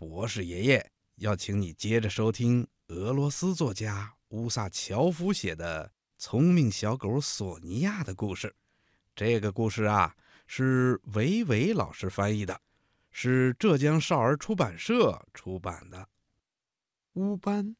[0.00, 8.54] 博士爷爷要请你接着收听俄罗斯作家乌萨乔夫写的《聪明小狗索尼娅》的故事。
[9.14, 10.16] 这个故事啊，
[10.46, 12.58] 是维维老师翻译的，
[13.10, 16.08] 是浙江少儿出版社出版的。
[17.12, 17.76] 乌班。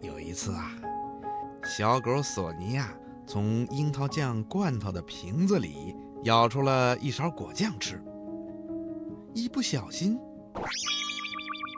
[0.00, 0.80] 有一次啊，
[1.64, 2.96] 小狗索尼娅
[3.28, 8.02] 从樱桃酱罐头的瓶子里舀出了一勺果酱吃，
[9.34, 10.18] 一不小心，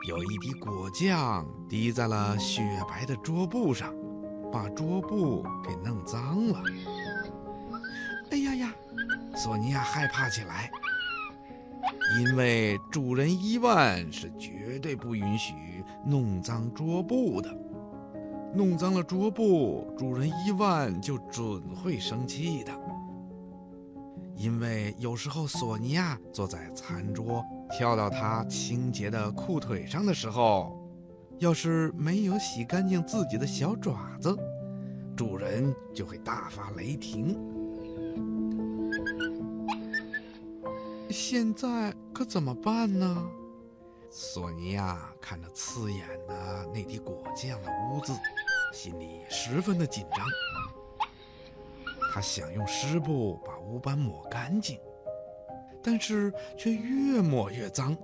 [0.07, 3.93] 有一滴果酱滴在了雪白的桌布上，
[4.49, 6.63] 把桌布给弄脏了。
[8.31, 8.73] 哎呀呀！
[9.35, 10.71] 索尼娅害怕起来，
[12.17, 15.53] 因为主人伊万是绝对不允许
[16.05, 17.53] 弄脏桌布的。
[18.53, 22.71] 弄脏了桌布，主人伊万就准会生气的。
[24.35, 30.77] 因为有时候索尼娅坐在餐桌，跳到他清洁的裤腿上的时候，
[31.37, 34.35] 要是没有洗干净自己的小爪子，
[35.15, 37.37] 主人就会大发雷霆。
[41.09, 43.27] 现在可怎么办呢？
[44.13, 48.11] 索尼娅看着刺眼的那滴果酱的污渍，
[48.73, 50.25] 心里十分的紧张。
[52.13, 54.77] 她想用湿布把污斑抹干净，
[55.81, 57.95] 但是却越抹越脏。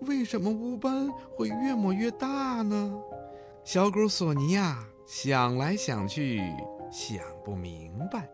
[0.00, 2.98] 为什么污斑会越抹越大呢？
[3.64, 6.40] 小狗索尼娅想来想去，
[6.90, 8.26] 想不明白。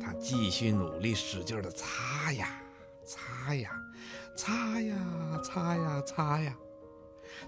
[0.00, 2.48] 他继续努力，使劲的擦呀，
[3.04, 3.70] 擦呀，
[4.36, 4.96] 擦呀，
[5.42, 6.54] 擦呀，擦呀。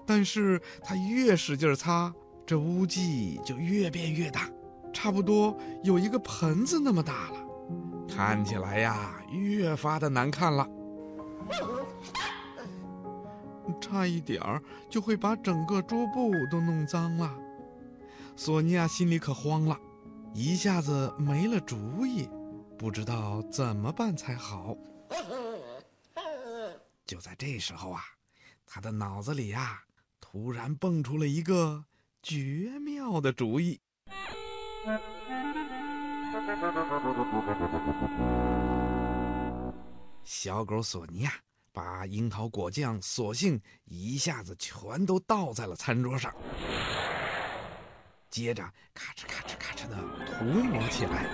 [0.05, 2.13] 但是他越使劲擦，
[2.45, 4.49] 这污迹就越变越大，
[4.93, 7.37] 差不多有一个盆子那么大了。
[8.07, 10.67] 看起来呀，越发的难看了。
[13.79, 17.33] 差一点儿就会把整个桌布都弄脏了。
[18.35, 19.77] 索尼娅心里可慌了，
[20.33, 22.29] 一下子没了主意。
[22.81, 24.75] 不知道怎么办才好。
[27.05, 28.01] 就在这时候啊，
[28.65, 29.83] 他的脑子里呀，
[30.19, 31.85] 突然蹦出了一个
[32.23, 33.79] 绝妙的主意。
[40.23, 41.31] 小狗索尼娅
[41.71, 46.33] 把樱桃果酱索性一下子全都倒在了餐桌上，
[48.31, 48.63] 接着
[48.95, 49.55] 咔哧咔哧
[49.89, 51.25] 涂抹起来。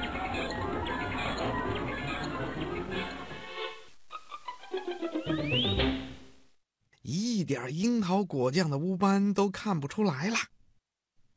[7.02, 10.36] 一点樱桃果酱的污斑都看不出来了，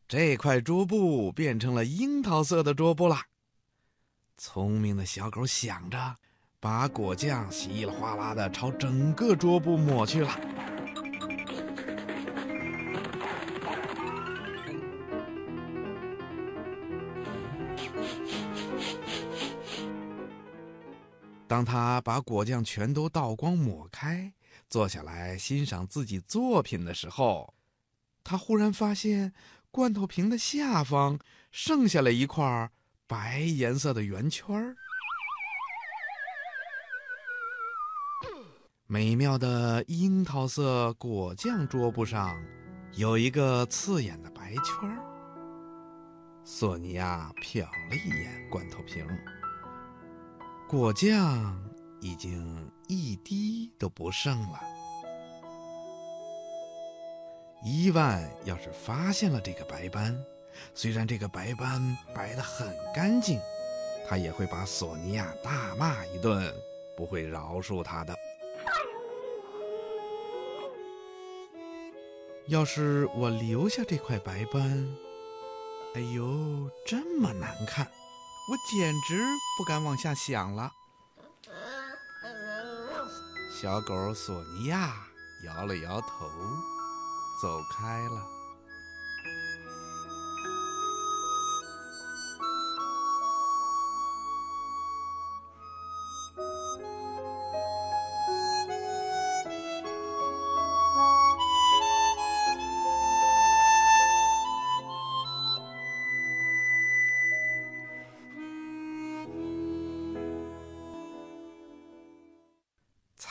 [0.09, 3.17] 这块桌布变成了樱桃色的桌布了。
[4.37, 6.17] 聪明的小狗想着，
[6.59, 10.31] 把果酱稀里哗啦的朝整个桌布抹去了。
[21.51, 24.33] 当他把果酱全都倒光抹开，
[24.69, 27.53] 坐下来欣赏自己作品的时候，
[28.23, 29.33] 他忽然发现
[29.73, 31.19] 罐头瓶的下方
[31.51, 32.71] 剩下了一块
[33.09, 34.77] 白颜色的圆圈儿。
[38.87, 42.41] 美妙的樱桃色果酱桌布上
[42.93, 45.03] 有一个刺眼的白圈儿。
[46.45, 49.05] 索尼娅瞟了一眼罐头瓶。
[50.71, 51.61] 果酱
[52.01, 54.61] 已经一滴都不剩了。
[57.65, 60.17] 伊万要是发现了这个白斑，
[60.73, 63.41] 虽然这个白斑白得很干净，
[64.09, 66.55] 他也会把索尼娅大骂一顿，
[66.97, 68.15] 不会饶恕他的。
[72.47, 74.89] 要是我留下这块白斑，
[75.97, 77.91] 哎呦，这么难看！
[78.51, 79.25] 我简直
[79.57, 80.73] 不敢往下想了。
[83.49, 84.93] 小狗索尼娅
[85.45, 86.29] 摇了摇头，
[87.41, 88.40] 走开了。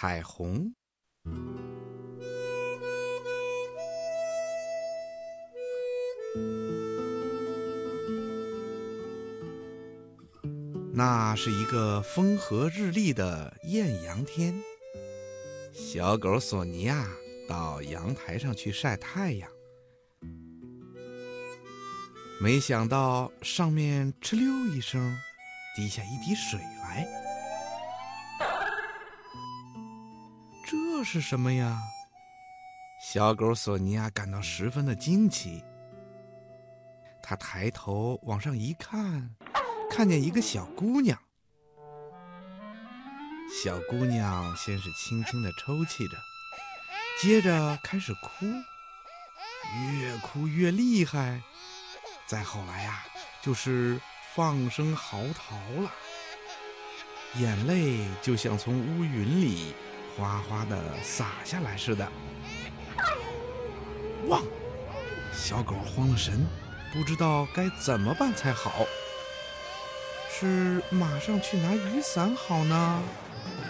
[0.01, 0.73] 彩虹。
[10.93, 14.55] 那是一个风和日丽的艳阳天。
[15.73, 17.05] 小狗索尼娅
[17.49, 19.51] 到阳台上去晒太阳。
[22.39, 25.13] 没想到上面哧溜一声
[25.75, 27.05] 滴下一滴水来
[30.99, 31.79] 这是什么呀？
[33.01, 35.63] 小狗索尼娅感到十分的惊奇。
[37.23, 39.33] 他抬头往上一看，
[39.89, 41.17] 看见一个小姑娘。
[43.63, 46.17] 小姑娘先是轻轻的抽泣着，
[47.21, 48.45] 接着开始哭，
[50.01, 51.41] 越哭越厉害。
[52.27, 53.05] 再后来呀，
[53.41, 53.97] 就是
[54.35, 55.89] 放声嚎啕了，
[57.37, 59.73] 眼泪就像从乌云里
[60.19, 62.05] 哗哗的洒下来似的。
[64.27, 64.43] 汪！
[65.31, 66.45] 小狗慌了神，
[66.91, 68.85] 不知道该怎么办才好。
[70.29, 73.01] 是马上去拿雨伞好呢？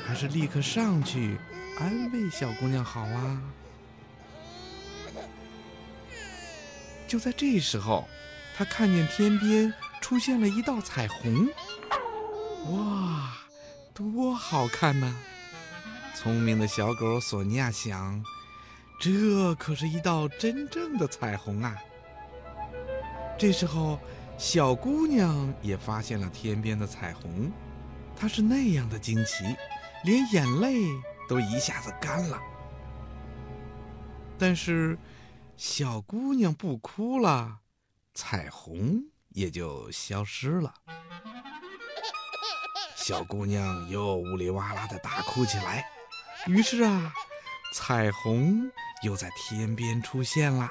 [0.08, 1.38] 还是立刻上去
[1.80, 3.42] 安慰小姑娘好啊！
[7.08, 8.08] 就在这时候，
[8.58, 11.48] 他看见天边出现了一道彩虹。
[12.72, 13.34] 哇，
[13.94, 15.16] 多好看呐！
[16.16, 18.24] 聪明的小狗索尼娅想，
[19.00, 21.78] 这可是一道真正的彩虹啊！
[23.38, 23.98] 这时候，
[24.38, 27.52] 小姑娘也发现了天边的彩虹，
[28.16, 29.44] 她是那样的惊奇。
[30.06, 30.86] 连眼泪
[31.28, 32.42] 都一下子干了，
[34.38, 34.98] 但是
[35.58, 37.60] 小姑娘不哭了，
[38.14, 40.74] 彩虹也就消失了。
[42.96, 45.86] 小姑娘又呜里哇啦的大哭起来，
[46.48, 47.14] 于是啊，
[47.74, 48.72] 彩虹
[49.04, 50.70] 又在天边出现了。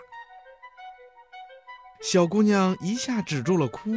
[2.01, 3.91] 小姑娘一下止住了哭，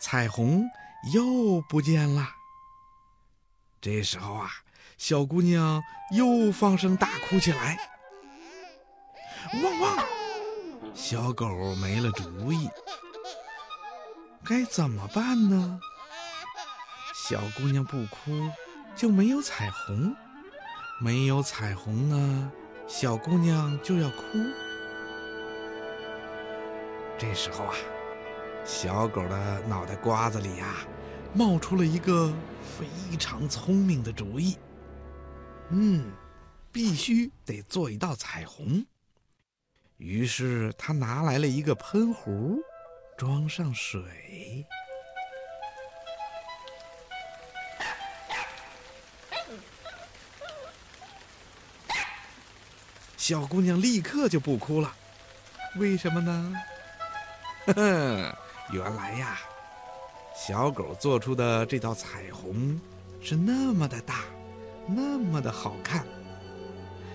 [0.00, 0.64] 彩虹
[1.12, 2.28] 又不见了。
[3.80, 4.50] 这时候啊，
[4.98, 7.78] 小姑娘又放声大哭起来。
[9.62, 10.06] 汪汪！
[10.94, 12.68] 小狗没了主意，
[14.44, 15.80] 该怎么办呢？
[17.14, 18.50] 小姑娘不哭
[18.94, 20.14] 就没有彩虹，
[21.00, 22.52] 没有彩虹呢，
[22.86, 24.22] 小姑娘就要哭。
[27.18, 27.74] 这时候啊，
[28.64, 30.86] 小狗的脑袋瓜子里呀。
[31.34, 32.30] 冒出了一个
[32.60, 34.58] 非常聪明的主意。
[35.70, 36.12] 嗯，
[36.70, 38.84] 必须得做一道彩虹。
[39.96, 42.58] 于是他拿来了一个喷壶，
[43.16, 44.66] 装上水。
[53.22, 54.92] 小姑娘立刻就不哭了。
[55.76, 56.52] 为什么呢？
[57.66, 58.38] 呵呵，
[58.72, 59.38] 原来呀。
[60.34, 62.80] 小狗做出的这道彩虹
[63.20, 64.24] 是那么的大，
[64.88, 66.04] 那么的好看，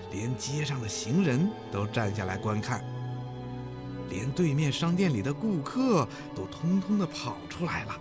[0.10, 2.82] 连街上的行人都站下来观看，
[4.10, 8.00] 连对面商店里的顾客都通通的跑出来了，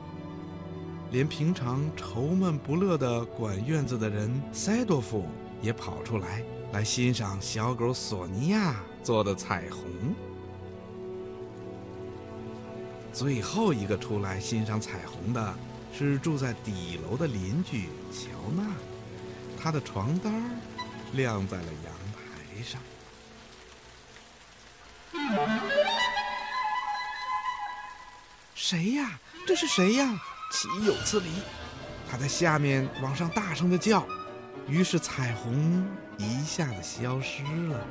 [1.11, 5.27] 连平常愁闷不乐的管院子的人塞多夫
[5.61, 9.83] 也跑出来，来欣赏小狗索尼娅做的彩虹。
[13.13, 15.55] 最后一个出来欣赏彩虹的
[15.97, 18.65] 是住在底楼的邻居乔娜，
[19.59, 20.33] 她的床单
[21.13, 22.81] 晾在了阳台上。
[28.55, 29.19] 谁呀？
[29.47, 30.21] 这是谁呀？
[30.53, 31.29] 岂有此理！
[32.09, 34.07] 他在下面往上大声的叫，
[34.69, 35.87] 于是彩虹
[36.19, 37.87] 一下子消失了。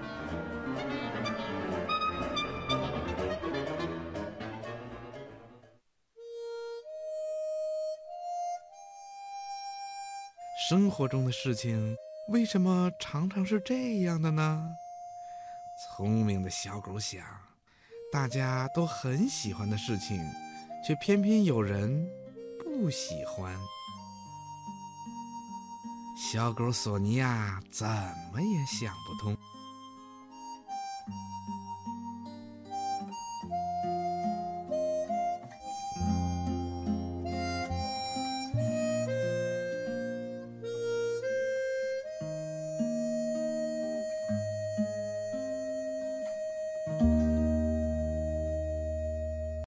[10.67, 11.95] 生活中的事情
[12.29, 14.67] 为什么常常是这样的呢？
[15.95, 17.23] 聪明的小狗想，
[18.11, 20.19] 大家都很喜欢的事情，
[20.85, 22.09] 却偏偏有人
[22.63, 23.55] 不喜欢。
[26.15, 27.85] 小狗索尼娅怎
[28.31, 29.35] 么也想不通。